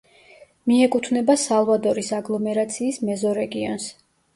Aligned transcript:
მიეკუთვნება 0.71 1.37
სალვადორის 1.43 2.13
აგლომერაციის 2.21 3.03
მეზორეგიონს. 3.11 3.93